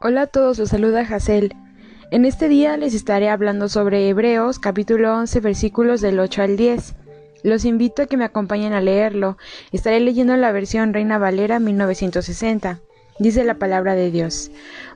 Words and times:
Hola 0.00 0.22
a 0.22 0.26
todos, 0.26 0.58
los 0.58 0.70
saluda 0.70 1.00
Hazel. 1.00 1.54
En 2.10 2.24
este 2.24 2.48
día 2.48 2.76
les 2.76 2.94
estaré 2.94 3.28
hablando 3.28 3.68
sobre 3.68 4.08
Hebreos 4.08 4.58
capítulo 4.58 5.16
11 5.16 5.40
versículos 5.40 6.00
del 6.00 6.18
8 6.18 6.42
al 6.42 6.56
10. 6.56 6.94
Los 7.42 7.64
invito 7.64 8.02
a 8.02 8.06
que 8.06 8.16
me 8.16 8.24
acompañen 8.24 8.72
a 8.72 8.80
leerlo. 8.80 9.38
Estaré 9.72 10.00
leyendo 10.00 10.36
la 10.36 10.52
versión 10.52 10.92
Reina 10.92 11.18
Valera 11.18 11.58
1960. 11.60 12.80
Dice 13.18 13.44
la 13.44 13.58
palabra 13.58 13.94
de 13.94 14.10
Dios. 14.10 14.50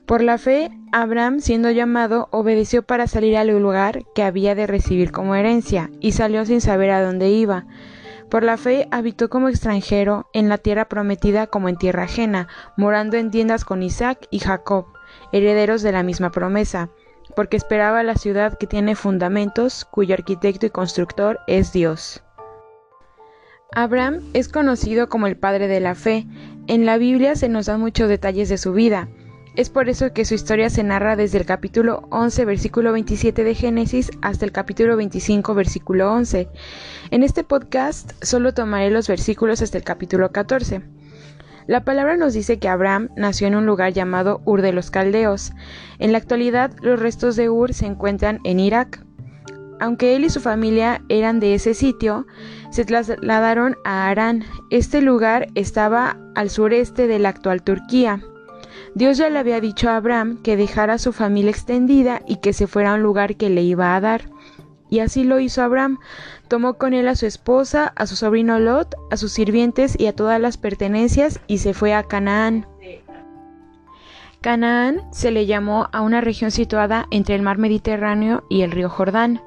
Por 0.07 0.23
la 0.23 0.39
fe, 0.39 0.71
Abraham, 0.91 1.41
siendo 1.41 1.69
llamado, 1.69 2.27
obedeció 2.31 2.81
para 2.81 3.05
salir 3.07 3.37
al 3.37 3.49
lugar 3.49 4.03
que 4.15 4.23
había 4.23 4.55
de 4.55 4.65
recibir 4.65 5.11
como 5.11 5.35
herencia, 5.35 5.91
y 5.99 6.13
salió 6.13 6.43
sin 6.45 6.59
saber 6.59 6.89
a 6.89 7.03
dónde 7.03 7.29
iba. 7.29 7.65
Por 8.29 8.43
la 8.43 8.57
fe 8.57 8.87
habitó 8.91 9.29
como 9.29 9.49
extranjero 9.49 10.29
en 10.33 10.49
la 10.49 10.57
tierra 10.57 10.89
prometida 10.89 11.47
como 11.47 11.69
en 11.69 11.77
tierra 11.77 12.03
ajena, 12.03 12.47
morando 12.75 13.17
en 13.17 13.31
tiendas 13.31 13.65
con 13.65 13.83
Isaac 13.83 14.27
y 14.31 14.39
Jacob, 14.39 14.87
herederos 15.31 15.81
de 15.83 15.91
la 15.91 16.03
misma 16.03 16.31
promesa, 16.31 16.89
porque 17.35 17.57
esperaba 17.57 18.03
la 18.03 18.15
ciudad 18.15 18.57
que 18.57 18.67
tiene 18.67 18.95
fundamentos, 18.95 19.85
cuyo 19.85 20.15
arquitecto 20.15 20.65
y 20.65 20.69
constructor 20.69 21.39
es 21.47 21.71
Dios. 21.71 22.23
Abraham 23.73 24.21
es 24.33 24.47
conocido 24.47 25.09
como 25.09 25.27
el 25.27 25.37
padre 25.37 25.67
de 25.67 25.79
la 25.79 25.95
fe. 25.95 26.25
En 26.67 26.85
la 26.85 26.97
Biblia 26.97 27.35
se 27.35 27.49
nos 27.49 27.65
dan 27.65 27.81
muchos 27.81 28.07
detalles 28.07 28.47
de 28.49 28.57
su 28.57 28.71
vida. 28.71 29.09
Es 29.55 29.69
por 29.69 29.87
eso 29.87 30.11
que 30.11 30.25
su 30.25 30.33
historia 30.33 30.69
se 30.69 30.83
narra 30.83 31.15
desde 31.15 31.37
el 31.37 31.45
capítulo 31.45 32.07
11, 32.11 32.43
versículo 32.43 32.91
27 32.91 33.45
de 33.45 33.55
Génesis 33.55 34.11
hasta 34.21 34.43
el 34.43 34.51
capítulo 34.51 34.97
25, 34.97 35.53
versículo 35.53 36.11
11. 36.11 36.49
En 37.11 37.23
este 37.23 37.45
podcast 37.45 38.11
solo 38.21 38.53
tomaré 38.53 38.89
los 38.91 39.07
versículos 39.07 39.61
hasta 39.61 39.77
el 39.77 39.85
capítulo 39.85 40.33
14. 40.33 40.81
La 41.67 41.85
palabra 41.85 42.17
nos 42.17 42.33
dice 42.33 42.59
que 42.59 42.67
Abraham 42.67 43.09
nació 43.15 43.47
en 43.47 43.55
un 43.55 43.65
lugar 43.65 43.93
llamado 43.93 44.41
Ur 44.43 44.61
de 44.61 44.73
los 44.73 44.91
Caldeos. 44.91 45.53
En 45.99 46.11
la 46.11 46.17
actualidad 46.17 46.71
los 46.81 46.99
restos 46.99 47.37
de 47.37 47.49
Ur 47.49 47.73
se 47.73 47.85
encuentran 47.85 48.41
en 48.43 48.59
Irak. 48.59 49.05
Aunque 49.79 50.17
él 50.17 50.25
y 50.25 50.29
su 50.29 50.41
familia 50.41 51.01
eran 51.07 51.39
de 51.39 51.55
ese 51.55 51.75
sitio, 51.75 52.27
se 52.71 52.83
trasladaron 52.83 53.77
a 53.85 54.09
Arán. 54.09 54.43
Este 54.69 55.01
lugar 55.01 55.47
estaba 55.55 56.17
al 56.35 56.49
sureste 56.49 57.07
de 57.07 57.19
la 57.19 57.29
actual 57.29 57.63
Turquía. 57.63 58.21
Dios 58.95 59.17
ya 59.17 59.29
le 59.29 59.39
había 59.39 59.59
dicho 59.59 59.89
a 59.89 59.97
Abraham 59.97 60.41
que 60.41 60.55
dejara 60.55 60.93
a 60.93 60.97
su 60.97 61.11
familia 61.11 61.51
extendida 61.51 62.21
y 62.25 62.37
que 62.37 62.53
se 62.53 62.65
fuera 62.65 62.91
a 62.91 62.95
un 62.95 63.03
lugar 63.03 63.35
que 63.35 63.49
le 63.49 63.61
iba 63.61 63.93
a 63.93 63.99
dar. 63.99 64.29
Y 64.89 64.99
así 64.99 65.25
lo 65.25 65.41
hizo 65.41 65.61
Abraham. 65.61 65.99
Tomó 66.47 66.75
con 66.75 66.93
él 66.93 67.09
a 67.09 67.15
su 67.15 67.25
esposa, 67.25 67.91
a 67.97 68.07
su 68.07 68.15
sobrino 68.15 68.57
Lot, 68.57 68.95
a 69.11 69.17
sus 69.17 69.33
sirvientes 69.33 69.99
y 69.99 70.07
a 70.07 70.15
todas 70.15 70.39
las 70.39 70.55
pertenencias 70.55 71.41
y 71.45 71.57
se 71.57 71.73
fue 71.73 71.93
a 71.93 72.03
Canaán. 72.03 72.67
Canaán 74.39 75.01
se 75.11 75.31
le 75.31 75.45
llamó 75.45 75.89
a 75.91 75.99
una 75.99 76.21
región 76.21 76.51
situada 76.51 77.07
entre 77.11 77.35
el 77.35 77.41
mar 77.41 77.57
Mediterráneo 77.57 78.45
y 78.49 78.61
el 78.61 78.71
río 78.71 78.89
Jordán. 78.89 79.41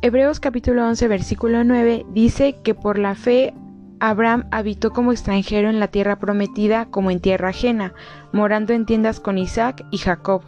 Hebreos 0.00 0.40
capítulo 0.40 0.86
11 0.86 1.06
versículo 1.06 1.64
9 1.64 2.06
dice 2.14 2.56
que 2.62 2.74
por 2.74 2.98
la 2.98 3.14
fe 3.14 3.52
Abraham 4.00 4.46
habitó 4.50 4.92
como 4.92 5.12
extranjero 5.12 5.68
en 5.68 5.78
la 5.78 5.88
tierra 5.88 6.18
prometida 6.18 6.86
como 6.86 7.10
en 7.10 7.20
tierra 7.20 7.50
ajena, 7.50 7.92
morando 8.32 8.72
en 8.72 8.86
tiendas 8.86 9.20
con 9.20 9.36
Isaac 9.36 9.84
y 9.90 9.98
Jacob, 9.98 10.42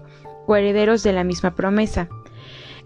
coherederos 0.46 1.02
de 1.02 1.12
la 1.12 1.22
misma 1.22 1.54
promesa. 1.54 2.08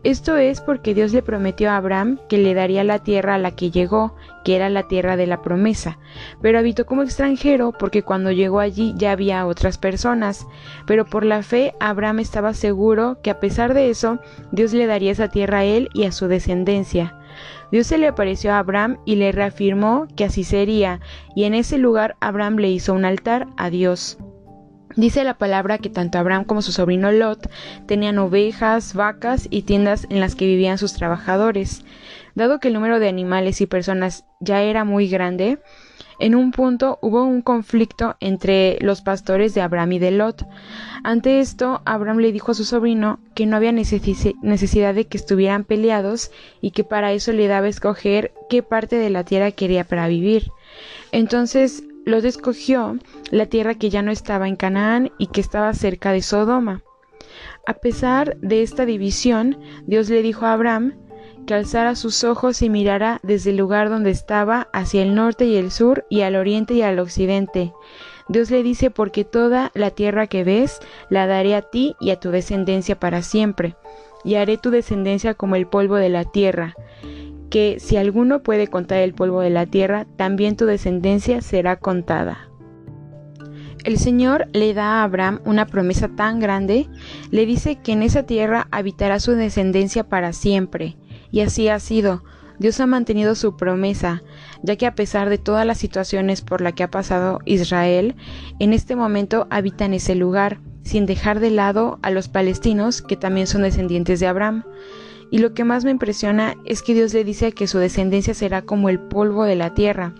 Esto 0.03 0.37
es 0.37 0.61
porque 0.61 0.95
Dios 0.95 1.13
le 1.13 1.23
prometió 1.23 1.71
a 1.71 1.77
Abraham 1.77 2.19
que 2.29 2.39
le 2.39 2.55
daría 2.55 2.85
la 2.85 2.99
tierra 3.01 3.35
a 3.35 3.39
la 3.39 3.53
que 3.53 3.71
llegó, 3.71 4.15
que 4.45 4.55
era 4.55 4.69
la 4.69 4.85
tierra 4.87 5.17
de 5.17 5.27
la 5.27 5.41
promesa, 5.41 5.99
pero 6.43 6.59
habitó 6.59 6.85
como 6.85 7.03
extranjero 7.03 7.73
porque 7.73 8.03
cuando 8.03 8.31
llegó 8.31 8.61
allí 8.61 8.95
ya 8.97 9.13
había 9.13 9.47
otras 9.47 9.79
personas, 9.79 10.47
pero 10.87 11.07
por 11.07 11.25
la 11.25 11.43
fe 11.43 11.75
Abraham 11.81 12.21
estaba 12.21 12.55
seguro 12.55 13.19
que 13.23 13.31
a 13.31 13.41
pesar 13.41 13.73
de 13.73 13.91
eso 13.91 14.19
Dios 14.53 14.73
le 14.73 14.87
daría 14.87 15.13
esa 15.13 15.29
tierra 15.29 15.59
a 15.59 15.65
él 15.65 15.89
y 15.93 16.05
a 16.05 16.13
su 16.13 16.29
descendencia. 16.29 17.17
Dios 17.71 17.87
se 17.87 17.99
le 17.99 18.09
apareció 18.09 18.53
a 18.53 18.59
Abraham 18.59 18.99
y 19.05 19.17
le 19.17 19.33
reafirmó 19.33 20.07
que 20.17 20.25
así 20.25 20.45
sería, 20.45 21.01
y 21.35 21.45
en 21.45 21.55
ese 21.55 21.79
lugar 21.79 22.17
Abraham 22.21 22.57
le 22.57 22.71
hizo 22.71 22.93
un 22.93 23.05
altar 23.05 23.47
a 23.57 23.71
Dios. 23.71 24.19
Dice 24.97 25.25
la 25.25 25.37
palabra 25.37 25.77
que 25.77 25.91
tanto 25.91 26.19
Abraham 26.19 26.45
como 26.45 26.63
su 26.63 26.73
sobrino 26.73 27.13
Lot 27.13 27.51
tenían 27.87 28.19
ovejas, 28.19 28.95
vacas 28.95 29.47
y 29.51 29.63
tiendas 29.63 30.07
en 30.09 30.21
las 30.21 30.35
que 30.35 30.47
vivían 30.47 30.79
sus 30.79 30.95
trabajadores. 30.95 31.85
Dado 32.35 32.61
que 32.61 32.69
el 32.69 32.75
número 32.75 32.99
de 32.99 33.09
animales 33.09 33.61
y 33.61 33.67
personas 33.67 34.25
ya 34.41 34.63
era 34.63 34.85
muy 34.85 35.09
grande, 35.09 35.59
en 36.19 36.35
un 36.35 36.51
punto 36.51 36.99
hubo 37.03 37.25
un 37.25 37.43
conflicto 37.43 38.17
entre 38.21 38.79
los 38.81 39.03
pastores 39.03 39.55
de 39.55 39.61
Abraham 39.61 39.93
y 39.93 39.99
de 39.99 40.11
Lot. 40.11 40.47
Ante 41.05 41.41
esto, 41.41 41.83
Abraham 41.85 42.19
le 42.19 42.33
dijo 42.33 42.53
a 42.53 42.55
su 42.55 42.65
sobrino 42.65 43.21
que 43.35 43.47
no 43.47 43.57
había 43.57 43.73
necesidad 43.73 44.95
de 44.95 45.07
que 45.07 45.19
estuvieran 45.19 45.65
peleados 45.65 46.31
y 46.61 46.71
que 46.71 46.85
para 46.85 47.13
eso 47.13 47.33
le 47.33 47.47
daba 47.47 47.69
escoger 47.69 48.33
qué 48.49 48.63
parte 48.63 48.97
de 48.97 49.11
la 49.11 49.25
tierra 49.25 49.51
quería 49.51 49.85
para 49.85 50.09
vivir. 50.09 50.51
Entonces 51.13 51.85
Lot 52.07 52.25
escogió 52.25 52.99
la 53.31 53.47
tierra 53.47 53.75
que 53.75 53.91
ya 53.91 54.03
no 54.03 54.11
estaba 54.11 54.49
en 54.49 54.57
Canaán 54.57 55.11
y 55.19 55.27
que 55.27 55.41
estaba 55.41 55.75
cerca 55.75 56.13
de 56.13 56.23
Sodoma. 56.23 56.83
A 57.67 57.75
pesar 57.75 58.37
de 58.39 58.63
esta 58.63 58.87
división, 58.87 59.59
Dios 59.87 60.09
le 60.09 60.23
dijo 60.23 60.47
a 60.47 60.53
Abraham 60.53 60.95
que 61.47 61.55
alzara 61.55 61.95
sus 61.95 62.25
ojos 62.25 62.61
y 62.61 62.69
mirara 62.69 63.21
desde 63.23 63.51
el 63.51 63.57
lugar 63.57 63.89
donde 63.89 64.11
estaba 64.11 64.69
hacia 64.73 65.03
el 65.03 65.15
norte 65.15 65.47
y 65.47 65.57
el 65.57 65.71
sur 65.71 66.05
y 66.11 66.23
al 66.23 66.37
oriente 66.37 66.75
y 66.75 66.83
al 66.83 66.99
occidente. 66.99 67.73
Dios 68.29 68.51
le 68.51 68.63
dice 68.63 68.91
porque 68.91 69.25
toda 69.25 69.71
la 69.75 69.91
tierra 69.91 70.27
que 70.27 70.45
ves 70.45 70.81
la 71.09 71.27
daré 71.27 71.55
a 71.55 71.63
ti 71.63 71.95
y 72.01 72.11
a 72.11 72.19
tu 72.19 72.31
descendencia 72.31 72.99
para 72.99 73.23
siempre, 73.23 73.77
y 74.25 74.35
haré 74.35 74.59
tu 74.59 74.71
descendencia 74.71 75.35
como 75.35 75.55
el 75.55 75.69
polvo 75.69 75.95
de 75.95 76.09
la 76.09 76.25
tierra, 76.25 76.75
que 77.51 77.79
si 77.79 77.97
alguno 77.97 78.43
puede 78.43 78.67
contar 78.67 78.99
el 78.99 79.15
polvo 79.15 79.41
de 79.41 79.51
la 79.51 79.67
tierra, 79.67 80.07
también 80.17 80.57
tu 80.57 80.67
descendencia 80.67 81.41
será 81.41 81.77
contada. 81.77 82.49
El 83.85 83.99
Señor 83.99 84.49
le 84.53 84.75
da 84.75 84.85
a 84.85 85.05
Abraham 85.05 85.41
una 85.45 85.67
promesa 85.67 86.09
tan 86.09 86.41
grande, 86.41 86.89
le 87.31 87.47
dice 87.47 87.77
que 87.77 87.93
en 87.93 88.03
esa 88.03 88.25
tierra 88.25 88.67
habitará 88.73 89.21
su 89.21 89.33
descendencia 89.33 90.09
para 90.09 90.33
siempre, 90.33 90.97
y 91.31 91.41
así 91.41 91.69
ha 91.69 91.79
sido. 91.79 92.23
Dios 92.59 92.81
ha 92.81 92.87
mantenido 92.87 93.35
su 93.35 93.57
promesa, 93.57 94.23
ya 94.63 94.77
que 94.77 94.87
a 94.87 94.95
pesar 94.95 95.29
de 95.29 95.39
todas 95.39 95.67
las 95.67 95.79
situaciones 95.79 96.41
por 96.41 96.61
las 96.61 96.73
que 96.73 96.85
ha 96.85 96.91
pasado 96.91 97.41
Israel, 97.45 98.17
en 98.59 98.73
este 98.73 98.97
momento 98.97 99.47
habita 99.51 99.85
en 99.85 99.95
ese 99.95 100.15
lugar, 100.15 100.61
sin 100.83 101.05
dejar 101.05 101.41
de 101.41 101.51
lado 101.51 101.99
a 102.03 102.11
los 102.11 102.29
palestinos 102.29 103.03
que 103.03 103.17
también 103.17 103.47
son 103.47 103.63
descendientes 103.63 104.21
de 104.21 104.27
Abraham. 104.27 104.65
Y 105.31 105.39
lo 105.39 105.53
que 105.53 105.65
más 105.65 105.85
me 105.85 105.91
impresiona 105.91 106.55
es 106.65 106.83
que 106.83 106.95
Dios 106.95 107.13
le 107.13 107.25
dice 107.25 107.53
que 107.53 107.67
su 107.67 107.79
descendencia 107.79 108.33
será 108.33 108.63
como 108.63 108.89
el 108.89 109.01
polvo 109.01 109.45
de 109.45 109.57
la 109.57 109.75
tierra. 109.75 110.15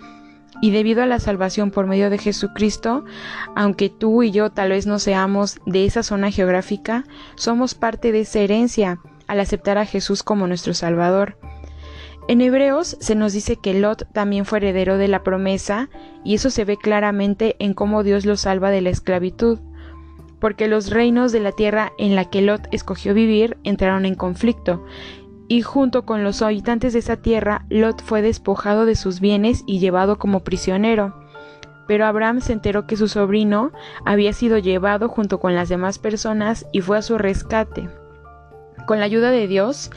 Y 0.61 0.73
debido 0.73 1.03
a 1.03 1.07
la 1.07 1.21
salvación 1.21 1.71
por 1.71 1.87
medio 1.87 2.11
de 2.11 2.19
Jesucristo, 2.19 3.05
aunque 3.55 3.89
tú 3.89 4.23
y 4.23 4.31
yo 4.31 4.51
tal 4.51 4.71
vez 4.71 4.87
no 4.87 4.99
seamos 4.99 5.59
de 5.67 5.85
esa 5.85 6.03
zona 6.03 6.31
geográfica, 6.31 7.05
somos 7.37 7.75
parte 7.75 8.11
de 8.11 8.21
esa 8.21 8.41
herencia 8.41 8.99
al 9.27 9.41
aceptar 9.41 9.79
a 9.79 9.87
Jesús 9.87 10.23
como 10.23 10.47
nuestro 10.47 10.75
Salvador. 10.75 11.39
En 12.29 12.41
Hebreos 12.41 12.97
se 13.01 13.15
nos 13.15 13.33
dice 13.33 13.57
que 13.57 13.73
Lot 13.73 14.13
también 14.13 14.47
fue 14.47 14.59
heredero 14.59 14.99
de 14.99 15.07
la 15.07 15.23
promesa 15.23 15.89
y 16.25 16.35
eso 16.35 16.51
se 16.51 16.65
ve 16.65 16.77
claramente 16.77 17.55
en 17.61 17.73
cómo 17.73 18.03
Dios 18.03 18.27
lo 18.27 18.37
salva 18.37 18.71
de 18.71 18.81
la 18.81 18.91
esclavitud, 18.91 19.61
porque 20.41 20.67
los 20.67 20.91
reinos 20.91 21.31
de 21.31 21.41
la 21.41 21.53
tierra 21.53 21.93
en 21.99 22.17
la 22.17 22.25
que 22.25 22.43
Lot 22.43 22.67
escogió 22.73 23.15
vivir 23.15 23.57
entraron 23.63 24.07
en 24.07 24.17
conflicto, 24.17 24.85
y 25.47 25.63
junto 25.63 26.05
con 26.05 26.25
los 26.25 26.43
habitantes 26.43 26.95
de 26.95 26.99
esa 26.99 27.17
tierra 27.17 27.65
Lot 27.69 28.03
fue 28.03 28.23
despojado 28.23 28.87
de 28.87 28.97
sus 28.97 29.21
bienes 29.21 29.63
y 29.65 29.79
llevado 29.79 30.19
como 30.19 30.41
prisionero. 30.41 31.15
Pero 31.87 32.07
Abraham 32.07 32.41
se 32.41 32.53
enteró 32.53 32.89
que 32.89 32.97
su 32.97 33.07
sobrino 33.07 33.71
había 34.05 34.33
sido 34.33 34.59
llevado 34.59 35.09
junto 35.09 35.39
con 35.39 35.55
las 35.55 35.69
demás 35.69 36.01
personas 36.01 36.67
y 36.73 36.81
fue 36.81 36.99
a 36.99 37.03
su 37.03 37.17
rescate. 37.17 37.89
Con 38.87 39.01
la 39.01 39.07
ayuda 39.07 39.31
de 39.31 39.49
Dios, 39.49 39.91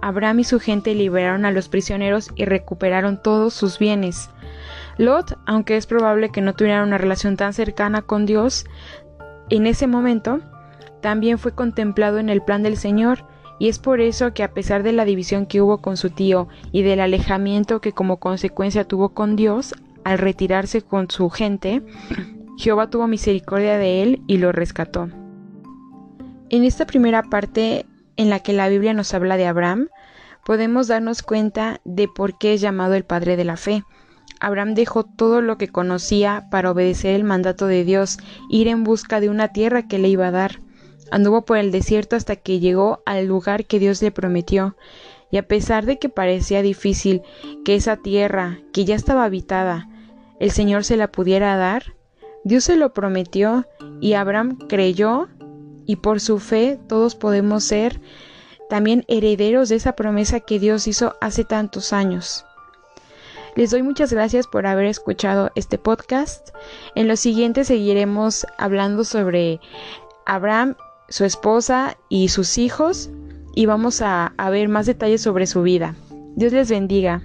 Abraham 0.00 0.40
y 0.40 0.44
su 0.44 0.60
gente 0.60 0.94
liberaron 0.94 1.44
a 1.44 1.50
los 1.50 1.68
prisioneros 1.68 2.30
y 2.34 2.46
recuperaron 2.46 3.22
todos 3.22 3.54
sus 3.54 3.78
bienes. 3.78 4.30
Lot, 4.96 5.38
aunque 5.46 5.76
es 5.76 5.86
probable 5.86 6.30
que 6.30 6.40
no 6.40 6.54
tuviera 6.54 6.82
una 6.82 6.98
relación 6.98 7.36
tan 7.36 7.52
cercana 7.52 8.02
con 8.02 8.26
Dios, 8.26 8.66
en 9.50 9.66
ese 9.66 9.86
momento 9.86 10.40
también 11.00 11.38
fue 11.38 11.54
contemplado 11.54 12.18
en 12.18 12.28
el 12.28 12.42
plan 12.42 12.62
del 12.62 12.76
Señor, 12.76 13.24
y 13.58 13.68
es 13.68 13.78
por 13.78 14.00
eso 14.00 14.32
que 14.32 14.42
a 14.42 14.52
pesar 14.52 14.82
de 14.82 14.92
la 14.92 15.04
división 15.04 15.44
que 15.44 15.60
hubo 15.60 15.82
con 15.82 15.98
su 15.98 16.08
tío 16.08 16.48
y 16.72 16.82
del 16.82 17.00
alejamiento 17.00 17.80
que 17.80 17.92
como 17.92 18.18
consecuencia 18.18 18.84
tuvo 18.84 19.10
con 19.10 19.36
Dios 19.36 19.74
al 20.02 20.18
retirarse 20.18 20.80
con 20.80 21.10
su 21.10 21.28
gente, 21.28 21.82
Jehová 22.56 22.88
tuvo 22.88 23.06
misericordia 23.06 23.76
de 23.76 24.02
él 24.02 24.22
y 24.26 24.38
lo 24.38 24.50
rescató. 24.50 25.08
En 26.48 26.64
esta 26.64 26.86
primera 26.86 27.22
parte 27.22 27.84
en 28.20 28.28
la 28.28 28.40
que 28.40 28.52
la 28.52 28.68
Biblia 28.68 28.92
nos 28.92 29.14
habla 29.14 29.38
de 29.38 29.46
Abraham, 29.46 29.88
podemos 30.44 30.88
darnos 30.88 31.22
cuenta 31.22 31.80
de 31.84 32.06
por 32.06 32.36
qué 32.36 32.52
es 32.52 32.60
llamado 32.60 32.92
el 32.92 33.04
padre 33.04 33.34
de 33.34 33.44
la 33.44 33.56
fe. 33.56 33.82
Abraham 34.40 34.74
dejó 34.74 35.04
todo 35.04 35.40
lo 35.40 35.56
que 35.56 35.68
conocía 35.68 36.46
para 36.50 36.70
obedecer 36.70 37.14
el 37.14 37.24
mandato 37.24 37.66
de 37.66 37.82
Dios, 37.82 38.18
ir 38.50 38.68
en 38.68 38.84
busca 38.84 39.20
de 39.20 39.30
una 39.30 39.54
tierra 39.54 39.88
que 39.88 39.98
le 39.98 40.08
iba 40.08 40.28
a 40.28 40.32
dar. 40.32 40.60
Anduvo 41.10 41.46
por 41.46 41.56
el 41.56 41.72
desierto 41.72 42.14
hasta 42.14 42.36
que 42.36 42.60
llegó 42.60 43.02
al 43.06 43.24
lugar 43.24 43.64
que 43.64 43.78
Dios 43.78 44.02
le 44.02 44.10
prometió. 44.10 44.76
Y 45.30 45.38
a 45.38 45.48
pesar 45.48 45.86
de 45.86 45.98
que 45.98 46.10
parecía 46.10 46.60
difícil 46.60 47.22
que 47.64 47.74
esa 47.74 47.96
tierra, 47.96 48.58
que 48.74 48.84
ya 48.84 48.96
estaba 48.96 49.24
habitada, 49.24 49.88
el 50.40 50.50
Señor 50.50 50.84
se 50.84 50.98
la 50.98 51.10
pudiera 51.10 51.56
dar, 51.56 51.94
Dios 52.44 52.64
se 52.64 52.76
lo 52.76 52.92
prometió 52.92 53.64
y 54.02 54.12
Abraham 54.12 54.58
creyó 54.68 55.28
y 55.90 55.96
por 55.96 56.20
su 56.20 56.38
fe 56.38 56.78
todos 56.88 57.16
podemos 57.16 57.64
ser 57.64 58.00
también 58.68 59.04
herederos 59.08 59.68
de 59.68 59.74
esa 59.74 59.96
promesa 59.96 60.38
que 60.38 60.60
Dios 60.60 60.86
hizo 60.86 61.16
hace 61.20 61.42
tantos 61.42 61.92
años. 61.92 62.46
Les 63.56 63.72
doy 63.72 63.82
muchas 63.82 64.12
gracias 64.12 64.46
por 64.46 64.68
haber 64.68 64.84
escuchado 64.84 65.50
este 65.56 65.78
podcast. 65.78 66.50
En 66.94 67.08
lo 67.08 67.16
siguiente 67.16 67.64
seguiremos 67.64 68.46
hablando 68.56 69.02
sobre 69.02 69.58
Abraham, 70.26 70.76
su 71.08 71.24
esposa 71.24 71.96
y 72.08 72.28
sus 72.28 72.56
hijos 72.56 73.10
y 73.56 73.66
vamos 73.66 74.00
a, 74.00 74.32
a 74.36 74.48
ver 74.48 74.68
más 74.68 74.86
detalles 74.86 75.22
sobre 75.22 75.48
su 75.48 75.62
vida. 75.62 75.96
Dios 76.36 76.52
les 76.52 76.70
bendiga. 76.70 77.20